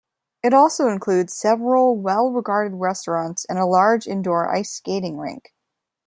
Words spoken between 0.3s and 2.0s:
It also includes several